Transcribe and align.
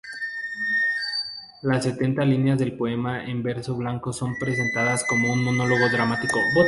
Las 1.61 1.83
setenta 1.83 2.25
líneas 2.25 2.57
del 2.57 2.75
poema 2.75 3.23
en 3.23 3.43
verso 3.43 3.75
blanco 3.75 4.11
son 4.11 4.35
presentadas 4.39 5.05
como 5.07 5.31
un 5.31 5.43
monólogo 5.43 5.89
dramático. 5.89 6.39